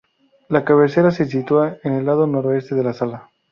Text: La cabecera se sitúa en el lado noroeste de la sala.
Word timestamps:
La 0.49 0.65
cabecera 0.65 1.11
se 1.11 1.25
sitúa 1.27 1.77
en 1.83 1.93
el 1.93 2.07
lado 2.07 2.25
noroeste 2.25 2.73
de 2.73 2.83
la 2.83 2.93
sala. 2.95 3.29